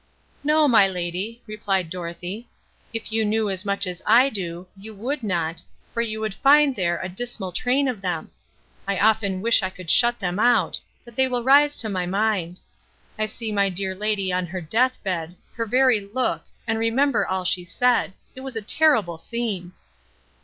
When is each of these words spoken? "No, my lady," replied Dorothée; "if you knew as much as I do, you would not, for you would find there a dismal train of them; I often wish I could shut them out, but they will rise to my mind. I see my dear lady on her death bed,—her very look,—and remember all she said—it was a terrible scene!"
"No, 0.43 0.67
my 0.67 0.87
lady," 0.87 1.43
replied 1.45 1.91
Dorothée; 1.91 2.47
"if 2.91 3.11
you 3.11 3.23
knew 3.23 3.51
as 3.51 3.63
much 3.65 3.85
as 3.85 4.01
I 4.03 4.31
do, 4.31 4.65
you 4.75 4.95
would 4.95 5.21
not, 5.21 5.61
for 5.93 6.01
you 6.01 6.19
would 6.21 6.33
find 6.33 6.75
there 6.75 6.99
a 7.03 7.07
dismal 7.07 7.51
train 7.51 7.87
of 7.87 8.01
them; 8.01 8.31
I 8.87 8.97
often 8.97 9.43
wish 9.43 9.61
I 9.61 9.69
could 9.69 9.91
shut 9.91 10.17
them 10.17 10.39
out, 10.39 10.79
but 11.05 11.15
they 11.15 11.27
will 11.27 11.43
rise 11.43 11.77
to 11.81 11.87
my 11.87 12.07
mind. 12.07 12.59
I 13.19 13.27
see 13.27 13.51
my 13.51 13.69
dear 13.69 13.93
lady 13.93 14.33
on 14.33 14.47
her 14.47 14.59
death 14.59 14.97
bed,—her 15.03 15.65
very 15.67 15.99
look,—and 16.11 16.79
remember 16.79 17.27
all 17.27 17.45
she 17.45 17.63
said—it 17.63 18.41
was 18.41 18.55
a 18.55 18.61
terrible 18.63 19.19
scene!" 19.19 19.71